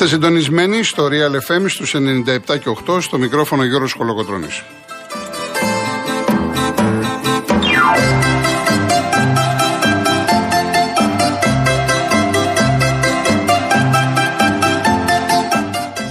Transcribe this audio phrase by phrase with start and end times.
[0.00, 1.98] Είστε συντονισμένοι στο Real FM στους 97
[2.46, 4.62] και 8 στο μικρόφωνο Γιώργος Κολοκοτρώνης.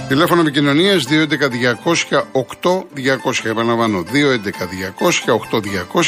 [0.08, 3.44] Τηλέφωνο επικοινωνίας 211-200-8200.
[3.44, 4.04] Επαναλαμβάνω,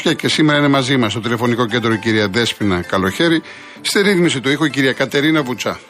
[0.05, 3.43] 211-200-8200 και σήμερα είναι μαζί μας στο τηλεφωνικό κέντρο η κυρία Δέσπινα Καλοχέρη,
[3.81, 5.81] στη ρύθμιση του ήχου η κυρία Κατερίνα Βουτσά.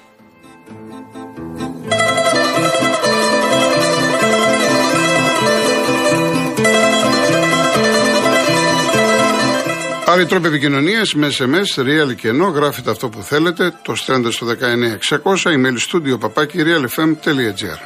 [10.20, 14.46] Άλλοι τρόποι επικοινωνίας με SMS, real και ενώ γράφετε αυτό που θέλετε, το στέλνετε στο
[14.46, 17.78] 19600, email studio παπάκι realfm.gr.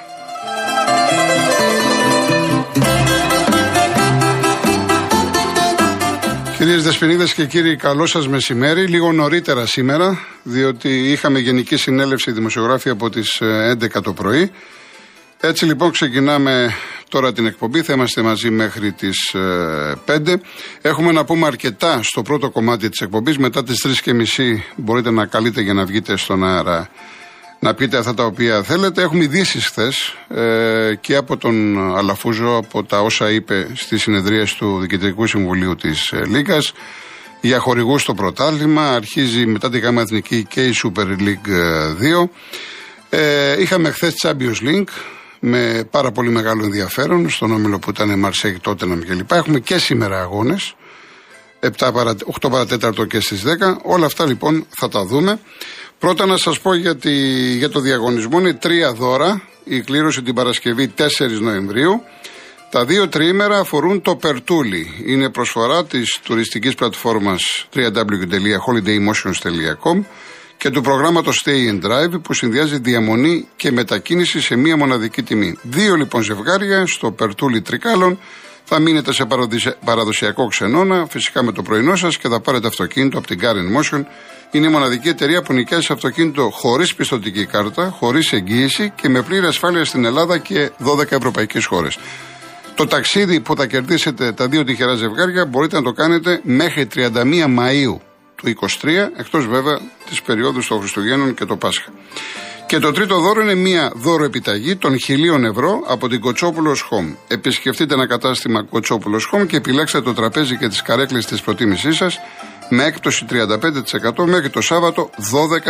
[6.56, 8.86] Κυρίες Δεσποινίδες και κύριοι, καλό σας μεσημέρι.
[8.86, 14.50] Λίγο νωρίτερα σήμερα, διότι είχαμε γενική συνέλευση δημοσιογράφη από τις 11 το πρωί.
[15.40, 16.74] Έτσι λοιπόν ξεκινάμε
[17.14, 17.82] τώρα την εκπομπή.
[17.82, 19.34] Θα είμαστε μαζί μέχρι τις
[20.06, 20.34] 5.
[20.82, 23.38] Έχουμε να πούμε αρκετά στο πρώτο κομμάτι της εκπομπής.
[23.38, 24.12] Μετά τις 3.30
[24.76, 26.88] μπορείτε να καλείτε για να βγείτε στον αέρα
[27.58, 29.02] να πείτε αυτά τα οποία θέλετε.
[29.02, 34.78] Έχουμε ειδήσει χθες ε, και από τον Αλαφούζο από τα όσα είπε στι συνεδρίε του
[34.80, 36.58] Διοικητικού Συμβουλίου της ε, Λίγκα
[37.40, 38.90] για χορηγούς στο πρωτάθλημα.
[38.90, 41.50] Αρχίζει μετά τη ΓΑΜΑ Εθνική και η Super League
[42.22, 42.28] 2.
[43.10, 45.13] Ε, ε, είχαμε χθες Champions League
[45.46, 49.32] με πάρα πολύ μεγάλο ενδιαφέρον στον όμιλο που ήταν Μαρσέγ, Τότεναμ κλπ.
[49.32, 50.74] Έχουμε και σήμερα αγώνες.
[51.60, 51.70] 8
[52.50, 53.46] παρατέταρτο και στις 10.
[53.82, 55.40] Όλα αυτά λοιπόν θα τα δούμε.
[55.98, 56.96] Πρώτα να σας πω για,
[57.56, 59.42] για το διαγωνισμό είναι τρία δώρα.
[59.64, 61.02] Η κλήρωση την Παρασκευή 4
[61.40, 62.02] Νοεμβρίου.
[62.70, 65.04] Τα δύο τριήμερα αφορούν το Περτούλι.
[65.06, 70.04] Είναι προσφορά της τουριστικής πλατφόρμας www.holidaymotions.com
[70.64, 75.58] και του προγράμματος Stay and Drive που συνδυάζει διαμονή και μετακίνηση σε μία μοναδική τιμή.
[75.62, 78.18] Δύο λοιπόν ζευγάρια στο Περτούλι Τρικάλων
[78.64, 79.26] θα μείνετε σε
[79.84, 84.04] παραδοσιακό ξενώνα, φυσικά με το πρωινό σας και θα πάρετε αυτοκίνητο από την Car Motion.
[84.50, 89.46] Είναι η μοναδική εταιρεία που νοικιάζει αυτοκίνητο χωρίς πιστοτική κάρτα, χωρίς εγγύηση και με πλήρη
[89.46, 91.98] ασφάλεια στην Ελλάδα και 12 ευρωπαϊκές χώρες.
[92.74, 97.08] Το ταξίδι που θα κερδίσετε τα δύο τυχερά ζευγάρια μπορείτε να το κάνετε μέχρι 31
[97.58, 98.13] Μαΐου
[98.44, 101.92] του 23, εκτός βέβαια της περίοδου των Χριστουγέννων και το Πάσχα.
[102.66, 107.14] Και το τρίτο δώρο είναι μία δώρο επιταγή των χιλίων ευρώ από την Κοτσόπουλος Home.
[107.28, 112.18] Επισκεφτείτε ένα κατάστημα Κοτσόπουλος Home και επιλέξτε το τραπέζι και τις καρέκλες της προτίμησής σας
[112.68, 115.10] με έκπτωση 35% μέχρι το Σάββατο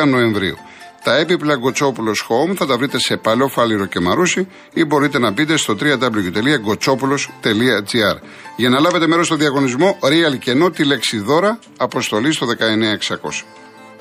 [0.02, 0.56] 12 Νοεμβρίου.
[1.04, 5.31] Τα έπιπλα Γκοτσόπουλος Home θα τα βρείτε σε Παλαιό Φάληρο και Μαρούσι ή μπορείτε να
[5.31, 8.16] μπείτε στο www.gotsopoulos.gr.
[8.56, 12.53] Για να λάβετε μέρος στο διαγωνισμό Real και ενώ τη λέξη δώρα, αποστολή στο 19600.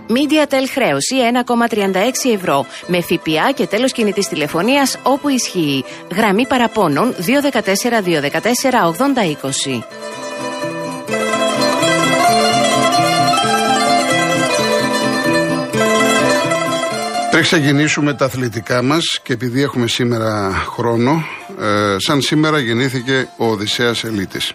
[0.08, 1.16] MediaTel χρέωση
[1.46, 5.84] 1,36 ευρώ με ΦΠΑ και τέλος κινητής τηλεφωνίας όπου ισχύει.
[6.16, 8.92] Γραμμή παραπώνων 214 214
[9.72, 9.84] 8020.
[17.34, 21.26] Πριν ξεκινήσουμε τα αθλητικά μας και επειδή έχουμε σήμερα χρόνο,
[21.62, 24.54] ε, σαν σήμερα γεννήθηκε ο Οδυσσέας Ελίτης.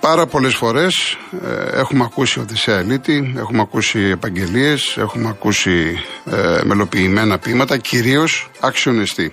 [0.00, 5.98] Πάρα πολλές φορές ε, έχουμε ακούσει Οδυσσέα Ελίτη, έχουμε ακούσει επαγγελίες, έχουμε ακούσει
[6.30, 9.32] ε, μελοποιημένα ποίηματα, κυρίως αξιονεστή.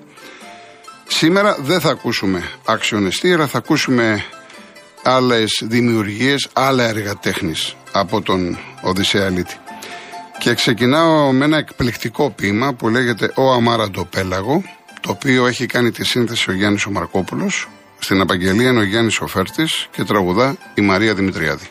[1.07, 4.23] Σήμερα δεν θα ακούσουμε αξιονεστή, αλλά θα ακούσουμε
[5.03, 9.57] άλλες δημιουργίες, άλλα έργα τέχνης από τον Οδυσσέα Ελίτη.
[10.39, 14.63] Και ξεκινάω με ένα εκπληκτικό ποίημα που λέγεται «Ο Αμάραντο Πέλαγο»,
[15.01, 17.67] το οποίο έχει κάνει τη σύνθεση ο Γιάννης ο Μαρκόπουλος,
[17.99, 21.69] στην απαγγελία είναι ο Γιάννης Οφέρτη και τραγουδά η Μαρία Δημητριάδη.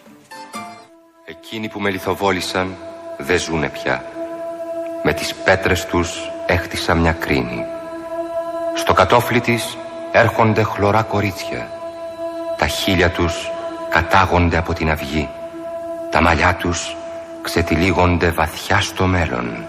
[1.25, 2.77] Εκείνοι που με λιθοβόλησαν
[3.19, 4.05] δεν ζουνε πια.
[5.05, 6.11] Με τις πέτρες τους
[6.47, 7.65] έχτισα μια κρίνη.
[8.77, 9.77] Στο κατόφλι της
[10.13, 11.71] έρχονται χλωρά κορίτσια.
[12.59, 13.51] Τα χείλια τους
[13.91, 15.29] κατάγονται από την αυγή.
[16.11, 16.97] Τα μαλλιά τους
[17.47, 19.65] ξετυλίγονται βαθιά στο μέλλον.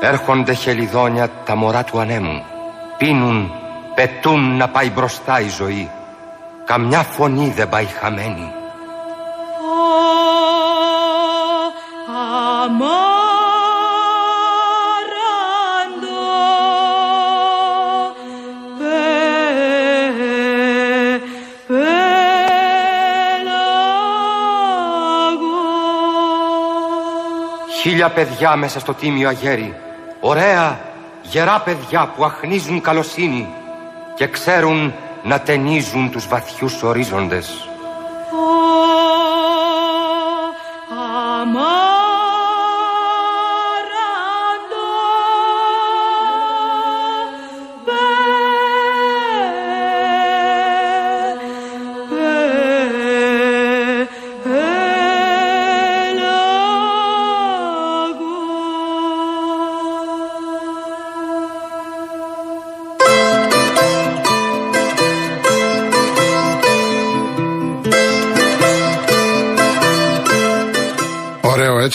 [0.00, 2.42] Έρχονται χελιδόνια τα μωρά του ανέμου.
[2.98, 3.52] Πίνουν,
[3.94, 5.90] πετούν να πάει μπροστά η ζωή.
[6.64, 8.52] Καμιά φωνή δεν πάει χαμένη.
[27.98, 29.74] Χίλια παιδιά μέσα στο τίμιο αγέρι.
[30.20, 30.80] Ωραία,
[31.22, 33.48] γερά παιδιά που αχνίζουν καλοσύνη
[34.14, 37.67] και ξέρουν να ταινίζουν τους βαθιούς ορίζοντες.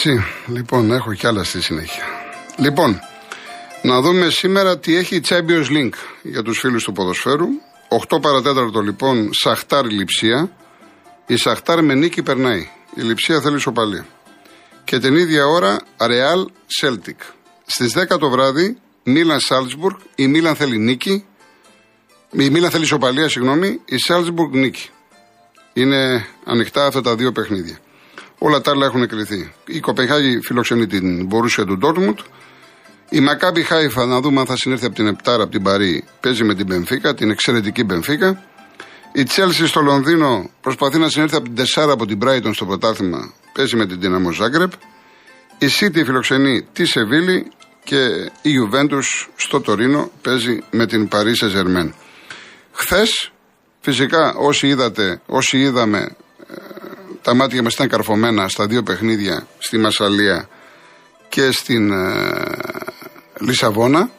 [0.06, 0.24] Έτσι.
[0.48, 2.04] Λοιπόν, έχω κι άλλα στη συνέχεια.
[2.58, 3.00] Λοιπόν,
[3.82, 7.48] να δούμε σήμερα τι έχει η Champions League για τους φίλους του ποδοσφαίρου.
[8.10, 10.52] 8 παρατέταρτο λοιπόν, Σαχτάρ Λιψία.
[11.28, 12.70] Η Σαχτάρ με νίκη περνάει.
[12.96, 14.06] Η Λιψία θέλει σοπαλία.
[14.84, 16.46] Και την ίδια ώρα, Real
[16.82, 17.34] Celtic.
[17.66, 19.96] Στις 10 το βράδυ, Μίλαν Σάλτσμπουργκ.
[20.16, 21.26] Η Μίλαν θέλει νίκη.
[22.32, 23.82] Η Μίλαν θέλει σοπαλία, συγγνώμη.
[23.86, 24.90] Η Σάλτσμπουργκ νίκη.
[25.74, 27.78] Είναι ανοιχτά αυτά τα δύο παιχνίδια.
[28.46, 29.54] Όλα τα άλλα έχουν κρυθεί.
[29.66, 32.20] Η Κοπεχάγη φιλοξενεί την Μπορούσια του Ντόρτμουντ.
[33.10, 36.44] Η Μακάμπι Χάιφα, να δούμε αν θα συνέρθει από την Επτάρα από την Παρή, παίζει
[36.44, 38.44] με την Μπενφίκα, την εξαιρετική Μπενφίκα.
[39.14, 43.34] Η Τσέλσι στο Λονδίνο προσπαθεί να συνέρθει από την Τεσάρα από την Μπράιτον στο πρωτάθλημα,
[43.54, 44.72] παίζει με την Δυναμό Ζάγκρεπ.
[45.58, 47.52] Η Σίτι φιλοξενεί τη Σεβίλη
[47.84, 48.06] και
[48.42, 49.00] η Ιουβέντου
[49.36, 51.94] στο Τωρίνο παίζει με την Παρή Σεζερμέν.
[52.72, 53.32] Χθες,
[53.80, 56.16] φυσικά όσοι είδατε, όσοι είδαμε
[57.24, 60.50] τα μάτια μας ήταν καρφωμένα στα δύο παιχνίδια στη Μασαλία
[61.30, 62.32] και στην ε,
[63.40, 64.12] Λισαβόνα.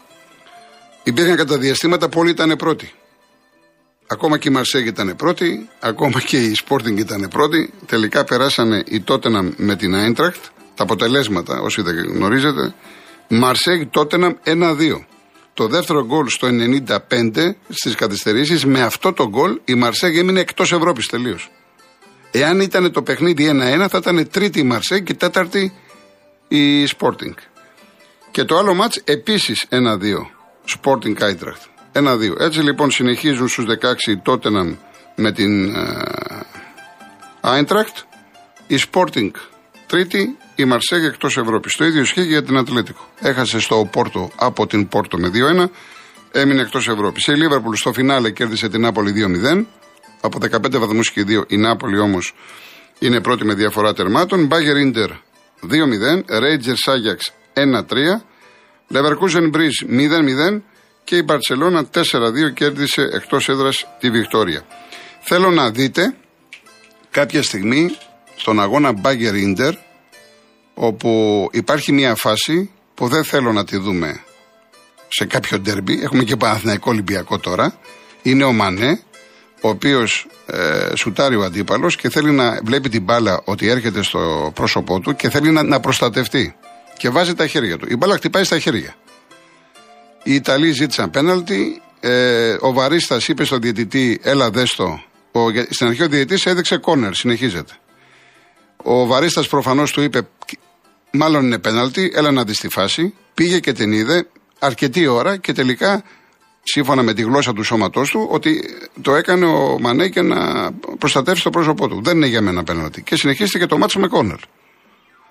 [1.02, 2.92] Υπήρχαν κατά διαστήματα που όλοι ήταν πρώτοι.
[4.06, 7.72] Ακόμα και η Μαρσέγ ήταν πρώτη, ακόμα και η Sporting ήταν πρώτη.
[7.86, 10.44] Τελικά περάσανε η Τότενα με την Άιντρακτ.
[10.74, 12.74] Τα αποτελέσματα, όσοι δεν γνωρίζετε.
[13.28, 15.04] Μαρσέγ Τότεναμ 1-2.
[15.54, 16.48] Το δεύτερο γκολ στο
[17.10, 21.50] 95 στις καθυστερήσεις, με αυτό το γκολ η Μαρσέγ έμεινε εκτός Ευρώπης τελείως.
[22.36, 25.72] Εάν ήταν το παιχνίδι 1-1, θα ήταν τρίτη η Μαρσέη και τέταρτη
[26.48, 27.34] η Sporting.
[28.30, 30.30] Και το άλλο μάτς επίσης 1-2.
[30.76, 31.64] Sporting Eintracht.
[31.92, 32.40] 1-2.
[32.40, 34.76] Έτσι λοιπόν συνεχίζουν στους 16 η Tottenham
[35.16, 35.76] με την
[37.40, 37.96] Άιντρακτ,
[38.66, 39.30] Η Sporting
[39.86, 41.76] τρίτη, η Μαρσέγ εκτός Ευρώπης.
[41.76, 43.08] Το ίδιο ισχύει για την Ατλέτικο.
[43.20, 45.70] Έχασε στο Πόρτο από την Πόρτο με 2-1,
[46.32, 47.26] έμεινε εκτός Ευρώπης.
[47.26, 49.66] Η Λίβερπουλ στο φινάλε κέρδισε την Νάπολη 2-0.
[50.24, 52.34] Από 15 βαθμούς και 2 η Νάπολη όμως
[52.98, 54.46] είναι πρώτη με διαφορά τερμάτων.
[54.46, 55.10] Μπάγκερ Ιντερ
[55.62, 56.24] 2-0.
[56.38, 57.82] Ρέιτζερ Σάγιαξ 1-3.
[58.88, 60.62] Λεβερκούζεν Μπριζ 0-0.
[61.04, 64.66] Και η Μπαρσελόνα 4-2 κέρδισε εκτός έδρας τη Βικτόρια.
[65.20, 66.16] Θέλω να δείτε
[67.10, 67.96] κάποια στιγμή
[68.36, 69.74] στον αγώνα Μπάγκερ Ιντερ
[70.74, 74.24] όπου υπάρχει μια φάση που δεν θέλω να τη δούμε
[75.08, 76.02] σε κάποιο ντέρμπι.
[76.02, 77.78] Έχουμε και Παναθηναϊκό Ολυμπιακό τώρα.
[78.22, 79.00] Είναι ο Μανέ
[79.64, 84.52] ο οποίος ε, σουτάρει ο αντίπαλος και θέλει να βλέπει την μπάλα ότι έρχεται στο
[84.54, 86.56] πρόσωπό του και θέλει να, να προστατευτεί.
[86.96, 87.86] Και βάζει τα χέρια του.
[87.90, 88.94] Η μπάλα χτυπάει στα χέρια.
[90.22, 91.82] Οι Ιταλοί ζήτησαν πέναλτι.
[92.00, 95.02] Ε, ο Βαρίστας είπε στον διαιτητή, έλα δέστο.
[95.32, 97.72] Ο, στην αρχή ο διαιτητής έδειξε κόνερ, συνεχίζεται.
[98.76, 100.28] Ο Βαρίστας προφανώς του είπε,
[101.10, 103.14] μάλλον είναι πέναλτι, έλα να δεις τη φάση.
[103.34, 104.26] Πήγε και την είδε
[104.58, 106.02] αρκετή ώρα και τελικά
[106.64, 108.64] σύμφωνα με τη γλώσσα του σώματός του, ότι
[109.02, 112.00] το έκανε ο Μανέ για να προστατεύσει το πρόσωπό του.
[112.02, 113.02] Δεν είναι για μένα πέναλτι.
[113.02, 114.38] Και συνεχίστηκε το μάτσο με κόρνερ.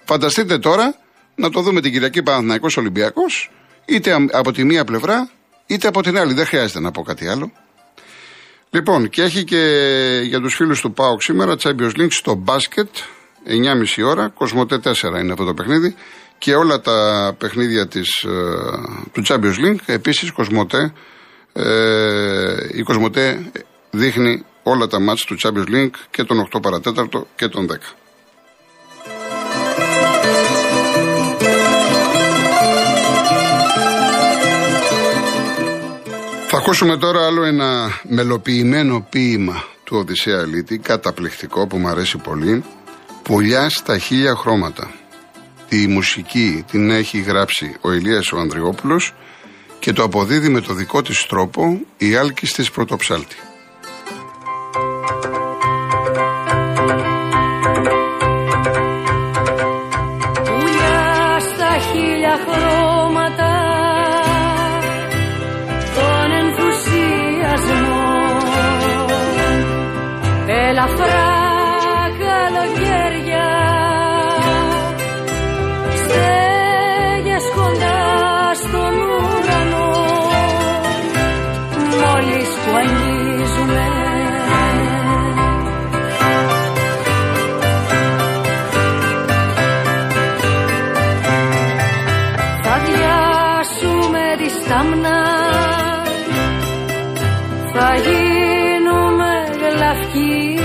[0.04, 0.96] Φανταστείτε τώρα
[1.36, 3.52] να το δούμε την Κυριακή Παναθυναϊκό Ολυμπιακός,
[3.86, 5.30] είτε από τη μία πλευρά,
[5.66, 6.34] είτε από την άλλη.
[6.34, 7.52] Δεν χρειάζεται να πω κάτι άλλο.
[8.70, 9.62] Λοιπόν, και έχει και
[10.24, 12.90] για τους φίλους του ΠΑΟΚ σήμερα Champions League στο μπάσκετ,
[13.48, 15.96] 9.30 ώρα, Κοσμοτέ 4 είναι αυτό το παιχνίδι
[16.38, 18.30] και όλα τα παιχνίδια της, ε,
[19.12, 20.94] του Champions League, επίσης Κοσμοτέ
[21.54, 23.52] ε, η Κοσμοτέ
[23.92, 27.76] δείχνει όλα τα μάτια του Champions League και τον 8 παρατέταρτο και τον 10.
[36.48, 42.64] Θα ακούσουμε τώρα άλλο ένα μελοποιημένο ποίημα του Οδυσσέα Ελίτη, καταπληκτικό που μου αρέσει πολύ.
[43.24, 44.92] Πουλιά στα χίλια χρώματα.
[45.70, 49.14] Τη μουσική την έχει γράψει ο Ηλίας ο Ανδριόπουλος
[49.84, 53.36] και το αποδίδει με το δικό της τρόπο η Άλκης της Πρωτοψάλτη.
[61.40, 63.52] στα χίλια χρώματα
[65.96, 68.04] τον ενθουσιασμό
[70.48, 71.23] ελαφρά
[99.94, 100.58] κραυγή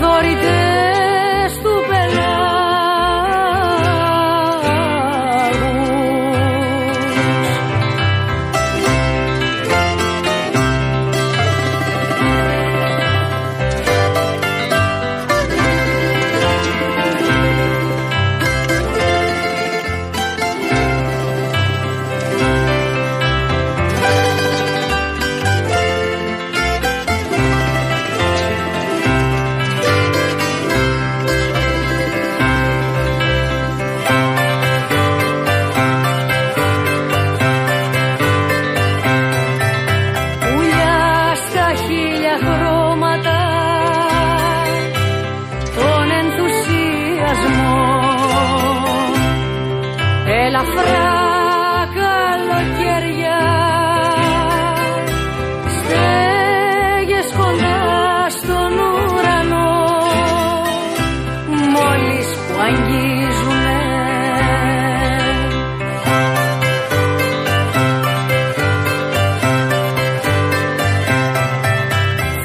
[0.00, 0.59] δωρητέ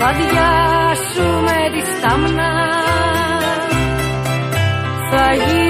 [0.08, 2.52] θα διάσουμε τη στάμνα
[5.12, 5.65] θα γίνουμε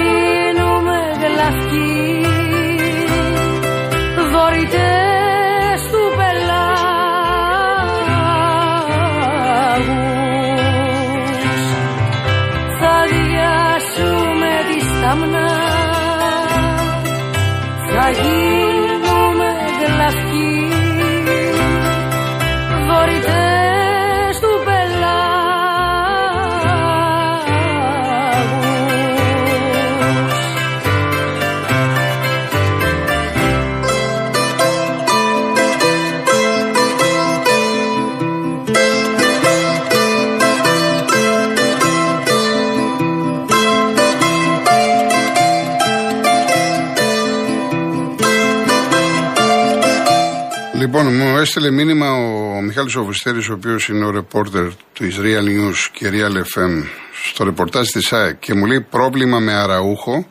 [51.46, 56.36] έστειλε μήνυμα ο Μιχάλης Οβουστέρης, ο οποίος είναι ο ρεπόρτερ του Real News και Real
[56.36, 56.84] FM
[57.24, 60.26] στο ρεπορτάζ της ΑΕΚ και μου λέει πρόβλημα με αραούχο,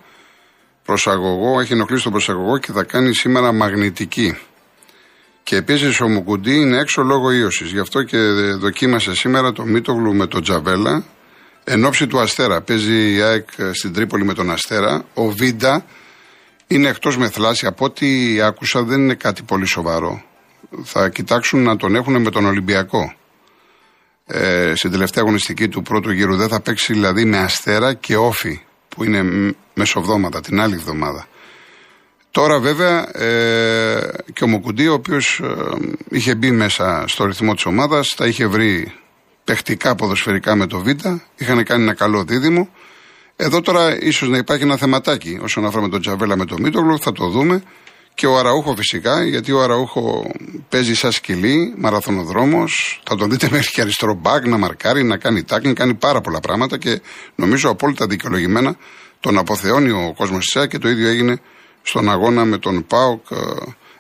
[0.86, 4.38] προσαγωγό, έχει ενοχλήσει τον προσαγωγό και θα κάνει σήμερα μαγνητική.
[5.44, 7.72] Και επίσης ο Μουκουντή είναι έξω λόγω ίωσης.
[7.72, 8.18] Γι' αυτό και
[8.60, 11.04] δοκίμασε σήμερα το Μίτογλου με τον Τζαβέλα
[11.64, 12.62] εν ώψη του Αστέρα.
[12.62, 15.06] Παίζει η ΑΕΚ στην Τρίπολη με τον Αστέρα.
[15.14, 15.86] Ο Βίντα
[16.68, 17.66] είναι εκτός με θλάση.
[17.66, 20.24] Από ό,τι άκουσα δεν είναι κάτι πολύ σοβαρό.
[20.84, 23.14] Θα κοιτάξουν να τον έχουν με τον Ολυμπιακό.
[24.26, 28.62] Ε, στην τελευταία αγωνιστική του πρώτου γύρου δεν θα παίξει δηλαδή με Αστέρα και Όφη
[28.90, 31.28] που είναι μ- μεσοβδόματα, την άλλη εβδομάδα.
[32.32, 35.48] Τώρα βέβαια ε, και ο Μουκουντή ο οποίος ε,
[36.10, 38.94] είχε μπει μέσα στο ρυθμό της ομάδας, τα είχε βρει
[39.44, 40.88] παιχτικά ποδοσφαιρικά με το Β,
[41.36, 42.70] είχαν κάνει ένα καλό δίδυμο.
[43.36, 47.00] Εδώ τώρα ίσως να υπάρχει ένα θεματάκι όσον αφορά με τον Τζαβέλα με τον Μίτογλου,
[47.00, 47.64] θα το δούμε.
[48.16, 50.32] Και ο Αραούχο φυσικά, γιατί ο Αραούχο
[50.70, 55.44] παίζει σαν σκυλί, μαραθωνοδρόμος, θα τον δείτε μέχρι και αριστερό μπακ να μαρκάρει, να κάνει
[55.44, 57.02] τάκλινγκ, κάνει πάρα πολλά πράγματα και
[57.36, 58.76] νομίζω απόλυτα δικαιολογημένα
[59.20, 61.40] τον αποθεώνει ο κόσμος της ΣΑΚ και το ίδιο έγινε
[61.82, 63.26] στον αγώνα με τον ΠΑΟΚ,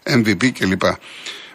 [0.03, 0.81] ε, MVP κλπ.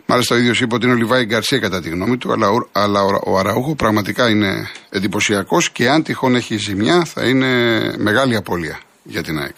[0.07, 2.69] Μάλιστα ο ίδιος είπε ότι είναι ο Λιβάη Γκαρσία κατά τη γνώμη του, αλλά, ο-
[2.73, 8.37] αλλά ο, ο Αραούχο πραγματικά είναι εντυπωσιακός και αν τυχόν έχει ζημιά θα είναι μεγάλη
[8.37, 9.57] απώλεια για την ΑΕΚ.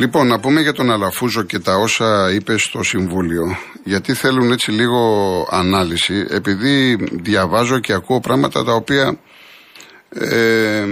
[0.00, 4.70] Λοιπόν, να πούμε για τον Αλαφούζο και τα όσα είπε στο Συμβούλιο, γιατί θέλουν έτσι
[4.70, 5.00] λίγο
[5.50, 9.18] ανάλυση, επειδή διαβάζω και ακούω πράγματα τα οποία
[10.08, 10.84] ε,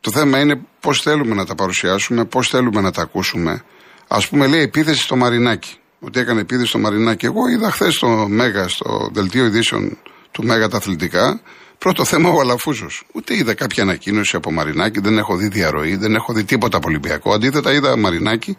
[0.00, 3.62] το θέμα είναι πώς θέλουμε να τα παρουσιάσουμε, πώς θέλουμε να τα ακούσουμε.
[4.08, 7.26] Ας πούμε λέει επίθεση στο Μαρινάκι, ότι έκανε επίθεση στο Μαρινάκι.
[7.26, 9.98] Εγώ είδα χθες στο Μέγα, στο δελτίο ειδήσεων
[10.30, 11.40] του Μέγα τα αθλητικά,
[11.78, 13.02] πρώτο θέμα ο Αλαφούζος.
[13.12, 16.88] Ούτε είδα κάποια ανακοίνωση από Μαρινάκι, δεν έχω δει διαρροή, δεν έχω δει τίποτα από
[16.88, 17.32] Ολυμπιακό.
[17.32, 18.56] Αντίθετα είδα Μαρινάκι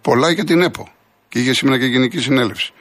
[0.00, 0.92] πολλά για την ΕΠΟ.
[1.28, 2.72] Και είχε σήμερα και γενική συνέλευση.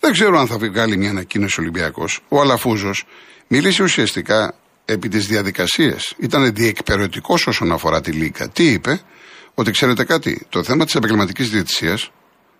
[0.00, 2.20] Δεν ξέρω αν θα βγάλει μια ανακοίνωση Ολυμπιακός.
[2.28, 3.04] Ο Αλαφούζος
[3.46, 4.54] μίλησε ουσιαστικά
[4.84, 6.14] επί της διαδικασίας.
[6.18, 8.48] Ήταν διεκπαιρεωτικό όσον αφορά τη Λίγκα.
[8.48, 9.00] Τι είπε,
[9.54, 12.10] ότι ξέρετε κάτι, το θέμα της επαγγελματικής διαιτησίας,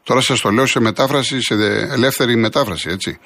[0.03, 1.55] τώρα σας το λέω σε μετάφραση, σε
[1.91, 3.19] ελεύθερη μετάφραση, έτσι.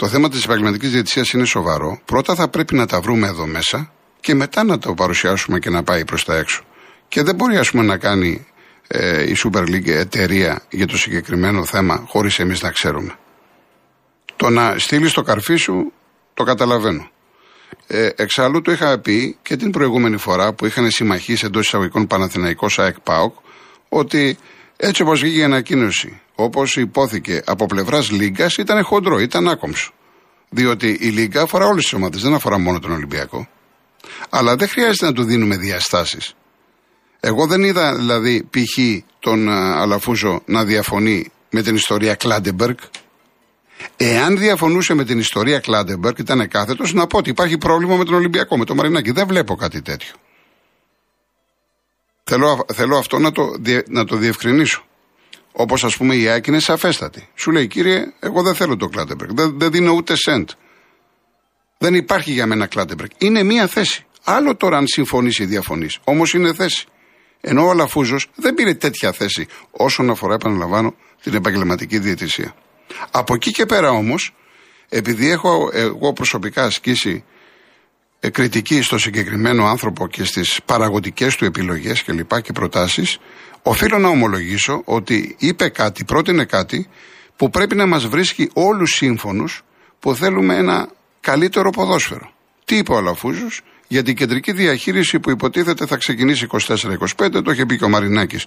[0.00, 2.00] Το θέμα της επαγγελματικής διαιτησίας είναι σοβαρό.
[2.04, 5.82] Πρώτα θα πρέπει να τα βρούμε εδώ μέσα και μετά να το παρουσιάσουμε και να
[5.82, 6.62] πάει προς τα έξω.
[7.08, 8.46] Και δεν μπορεί, ας πούμε, να κάνει
[8.86, 13.14] ε, η Super League εταιρεία για το συγκεκριμένο θέμα χωρίς εμείς να ξέρουμε.
[14.36, 15.92] Το να στείλεις το καρφί σου
[16.34, 17.10] το καταλαβαίνω.
[17.86, 22.78] Ε, εξάλλου το είχα πει και την προηγούμενη φορά που είχαν συμμαχίσει εντός εισαγωγικών Παναθηναϊκός
[22.78, 23.34] ΑΕΚ ΠΑΟΚ
[23.88, 24.38] ότι
[24.80, 29.92] έτσι όπως βγήκε η ανακοίνωση, όπως υπόθηκε από πλευράς Λίγκας, ήταν χοντρό, ήταν άκομψο.
[30.48, 33.48] Διότι η Λίγκα αφορά όλες τις ομάδες, δεν αφορά μόνο τον Ολυμπιακό.
[34.30, 36.34] Αλλά δεν χρειάζεται να του δίνουμε διαστάσεις.
[37.20, 39.02] Εγώ δεν είδα δηλαδή π.χ.
[39.18, 42.76] τον α, Αλαφούζο να διαφωνεί με την ιστορία Κλάντεμπεργκ.
[43.96, 48.14] Εάν διαφωνούσε με την ιστορία Κλάντεμπεργκ, ήταν κάθετος να πω ότι υπάρχει πρόβλημα με τον
[48.14, 49.10] Ολυμπιακό, με τον Μαρινάκη.
[49.10, 50.14] Δεν βλέπω κάτι τέτοιο.
[52.32, 54.82] Θέλω, θέλω αυτό να το, διε- να το διευκρινίσω.
[55.52, 57.28] Όπως ας πούμε η ΑΕΚ είναι σαφέστατη.
[57.34, 59.30] Σου λέει, κύριε, εγώ δεν θέλω το Κλάντεμπεργκ.
[59.34, 60.48] Δεν, δεν δίνω ούτε σεντ.
[61.78, 63.10] Δεν υπάρχει για μένα Κλάντεμπεργκ.
[63.18, 64.04] Είναι μία θέση.
[64.24, 65.98] Άλλο τώρα αν συμφωνείς ή διαφωνείς.
[66.04, 66.86] Όμως είναι θέση.
[67.40, 72.54] Ενώ ο Αλαφούζος δεν πήρε τέτοια θέση όσον αφορά, επαναλαμβάνω, την επαγγελματική διαιτησία.
[73.10, 74.34] Από εκεί και πέρα όμως,
[74.88, 77.30] επειδή έχω εγώ προσωπικά ασκήσει ε,
[78.28, 83.18] κριτική στο συγκεκριμένο άνθρωπο και στις παραγωγικές του επιλογές και λοιπά και προτάσεις,
[83.62, 86.88] οφείλω να ομολογήσω ότι είπε κάτι, πρότεινε κάτι
[87.36, 89.62] που πρέπει να μας βρίσκει όλους σύμφωνους
[89.98, 90.88] που θέλουμε ένα
[91.20, 92.32] καλύτερο ποδόσφαιρο.
[92.64, 97.66] Τι είπε ο Αλαφούζος; Για την κεντρική διαχείριση που υποτίθεται θα ξεκινήσει 24-25, το είχε
[97.66, 98.46] πει και ο Μαρινάκης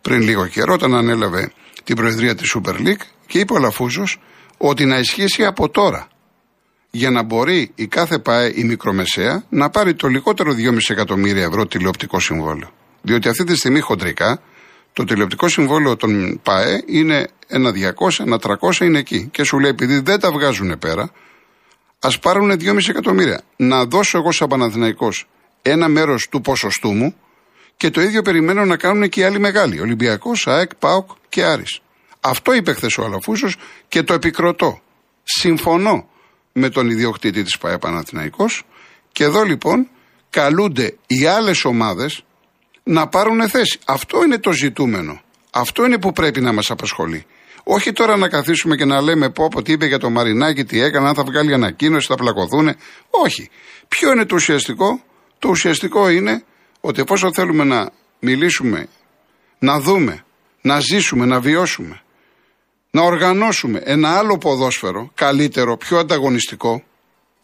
[0.00, 1.52] πριν λίγο καιρό, όταν ανέλαβε
[1.84, 4.18] την προεδρία της Super League και είπε ο Αλαφούζος
[4.56, 6.08] ότι να ισχύσει από τώρα
[6.94, 11.66] για να μπορεί η κάθε ΠΑΕ, η μικρομεσαία, να πάρει το λιγότερο 2,5 εκατομμύρια ευρώ
[11.66, 12.70] τηλεοπτικό συμβόλαιο.
[13.02, 14.42] Διότι αυτή τη στιγμή χοντρικά
[14.92, 19.28] το τηλεοπτικό συμβόλαιο των ΠΑΕ είναι ένα 200, ένα 300 είναι εκεί.
[19.32, 21.10] Και σου λέει επειδή δεν τα βγάζουν πέρα,
[22.00, 23.42] ας πάρουν 2,5 εκατομμύρια.
[23.56, 25.26] Να δώσω εγώ σαν Παναθηναϊκός
[25.62, 27.14] ένα μέρος του ποσοστού μου
[27.76, 29.80] και το ίδιο περιμένω να κάνουν και οι άλλοι μεγάλοι.
[29.80, 31.80] Ολυμπιακός, ΑΕΚ, ΠΑΟΚ και Άρης.
[32.20, 33.56] Αυτό είπε χθες ο Αλαφούσος
[33.88, 34.80] και το επικροτώ.
[35.22, 36.08] Συμφωνώ
[36.56, 38.62] με τον ιδιοκτήτη της ΠΑΕ Παναθηναϊκός
[39.12, 39.88] και εδώ λοιπόν
[40.30, 42.24] καλούνται οι άλλες ομάδες
[42.82, 43.78] να πάρουν θέση.
[43.86, 45.20] Αυτό είναι το ζητούμενο.
[45.50, 47.26] Αυτό είναι που πρέπει να μας απασχολεί.
[47.64, 50.80] Όχι τώρα να καθίσουμε και να λέμε πω από τι είπε για το Μαρινάκι, τι
[50.80, 52.76] έκανε, αν θα βγάλει ανακοίνωση, θα πλακωθούν.
[53.10, 53.50] Όχι.
[53.88, 55.02] Ποιο είναι το ουσιαστικό;
[55.38, 56.44] Το ουσιαστικό είναι
[56.80, 58.88] ότι εφόσον θέλουμε να μιλήσουμε,
[59.58, 60.24] να δούμε,
[60.60, 62.03] να ζήσουμε, να βιώσουμε
[62.94, 66.82] να οργανώσουμε ένα άλλο ποδόσφαιρο, καλύτερο, πιο ανταγωνιστικό,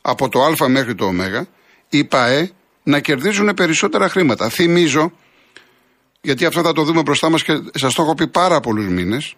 [0.03, 1.47] από το Α μέχρι το Ω,
[1.89, 2.51] οι ΠΑΕ
[2.83, 4.49] να κερδίζουν περισσότερα χρήματα.
[4.49, 5.13] Θυμίζω,
[6.21, 9.35] γιατί αυτό θα το δούμε μπροστά μας και σας το έχω πει πάρα πολλούς μήνες,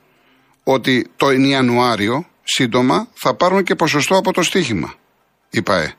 [0.65, 4.95] ότι το Ιανουάριο σύντομα θα πάρουν και ποσοστό από το στοίχημα
[5.51, 5.95] οι ΠΑΕ.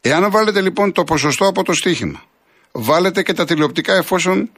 [0.00, 2.22] Εάν βάλετε λοιπόν το ποσοστό από το στοίχημα,
[2.72, 4.50] βάλετε και τα τηλεοπτικά εφόσον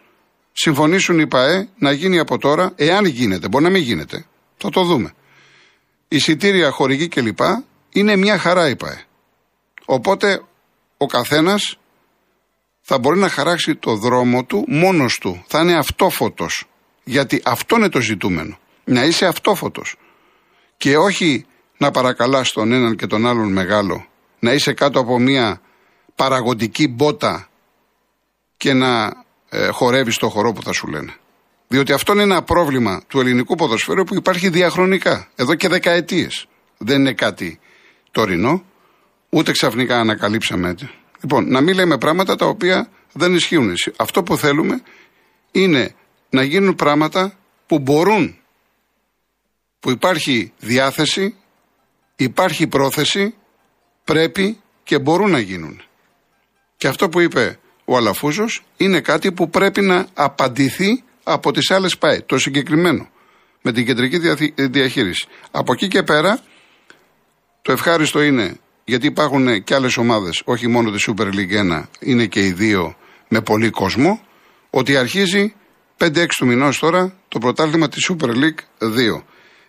[0.53, 4.83] συμφωνήσουν οι ΠΑΕ να γίνει από τώρα, εάν γίνεται, μπορεί να μην γίνεται, θα το
[4.83, 5.14] δούμε.
[6.09, 7.38] Εισιτήρια, χορηγή κλπ.
[7.92, 9.03] είναι μια χαρά, είπα.
[9.85, 10.42] Οπότε
[10.97, 11.79] ο καθένας
[12.81, 15.45] θα μπορεί να χαράξει το δρόμο του μόνος του.
[15.47, 16.64] Θα είναι αυτόφωτος.
[17.05, 18.59] Γιατί αυτό είναι το ζητούμενο.
[18.85, 19.97] Να είσαι αυτόφωτος.
[20.77, 21.47] Και όχι
[21.79, 24.07] να παρακαλάς τον έναν και τον άλλον μεγάλο.
[24.38, 25.61] Να είσαι κάτω από μια
[26.14, 27.49] παραγωγική μπότα
[28.57, 29.12] και να
[29.49, 31.14] ε, χορεύεις το χορό που θα σου λένε.
[31.69, 36.47] Διότι αυτό είναι ένα πρόβλημα του ελληνικού ποδοσφαίρου που υπάρχει διαχρονικά, εδώ και δεκαετίες.
[36.79, 37.59] Δεν είναι κάτι
[38.11, 38.65] τωρινό,
[39.31, 40.91] ούτε ξαφνικά ανακαλύψαμε έτσι.
[41.21, 43.75] Λοιπόν, να μην λέμε πράγματα τα οποία δεν ισχύουν.
[43.97, 44.83] Αυτό που θέλουμε
[45.51, 45.95] είναι
[46.31, 48.39] να γίνουν πράγματα που μπορούν,
[49.81, 51.35] που υπάρχει διάθεση,
[52.17, 53.35] υπάρχει πρόθεση,
[54.05, 55.83] πρέπει και μπορούν να γίνουν.
[56.77, 61.99] Και αυτό που είπε ο Αλαφούζος είναι κάτι που πρέπει να απαντηθεί από τις άλλες
[61.99, 62.21] ΠΑΕ.
[62.21, 63.09] Το συγκεκριμένο.
[63.62, 64.19] Με την κεντρική
[64.55, 65.27] διαχείριση.
[65.51, 66.41] Από εκεί και πέρα,
[67.62, 72.27] το ευχάριστο είναι γιατί υπάρχουν και άλλες ομάδες, όχι μόνο τη Super League 1, είναι
[72.27, 72.97] και οι δύο
[73.29, 74.21] με πολύ κόσμο,
[74.71, 75.55] ότι αρχίζει
[75.97, 78.87] 5-6 του μηνός τώρα το πρωτάθλημα της Super League
[79.17, 79.23] 2.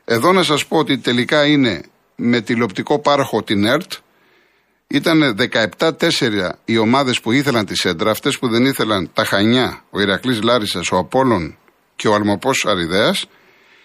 [0.05, 1.81] Εδώ να σας πω ότι τελικά είναι
[2.15, 3.91] με τηλεοπτικό πάροχο την ΕΡΤ,
[4.87, 5.35] ήταν
[5.77, 5.89] 17-4
[6.65, 10.91] οι ομάδες που ήθελαν τη σέντρα, αυτές που δεν ήθελαν τα Χανιά, ο Ηρακλής Λάρισας,
[10.91, 11.57] ο Απόλων
[11.95, 13.25] και ο Αλμοπός Αριδέας.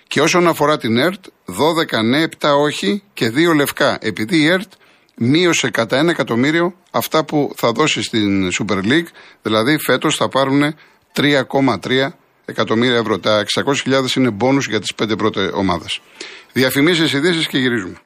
[0.07, 3.99] Και όσον αφορά την ΕΡΤ, 12 ναι, 7 όχι και 2 λευκά.
[4.01, 4.73] Επειδή η ΕΡΤ
[5.17, 9.09] μείωσε κατά ένα εκατομμύριο αυτά που θα δώσει στην Super League,
[9.43, 10.75] δηλαδή φέτος θα πάρουν
[11.13, 12.09] 3,3
[12.45, 13.19] εκατομμύρια ευρώ.
[13.19, 13.45] Τα
[13.85, 16.01] 600.000 είναι μπόνους για τις 5 πρώτες ομάδες.
[16.53, 17.97] Διαφημίσεις, ειδήσεις και γυρίζουμε.